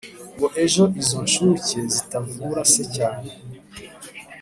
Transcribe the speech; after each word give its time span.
Ngo 0.33 0.47
ejo 0.63 0.83
izo 1.01 1.17
nshuke 1.27 1.77
zitavura 1.93 2.61
se 2.73 2.83
cyane 2.95 3.31